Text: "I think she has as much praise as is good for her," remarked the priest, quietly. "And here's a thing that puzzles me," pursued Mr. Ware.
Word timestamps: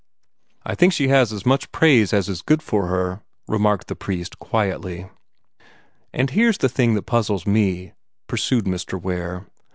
"I 0.65 0.73
think 0.73 0.93
she 0.93 1.09
has 1.09 1.31
as 1.31 1.45
much 1.45 1.71
praise 1.71 2.11
as 2.11 2.27
is 2.27 2.41
good 2.41 2.63
for 2.63 2.87
her," 2.87 3.21
remarked 3.47 3.85
the 3.85 3.95
priest, 3.95 4.39
quietly. 4.39 5.07
"And 6.11 6.31
here's 6.31 6.57
a 6.63 6.69
thing 6.69 6.95
that 6.95 7.03
puzzles 7.05 7.45
me," 7.45 7.93
pursued 8.25 8.65
Mr. 8.65 8.99
Ware. 8.99 9.45